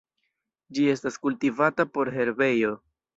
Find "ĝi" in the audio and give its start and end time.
0.77-0.85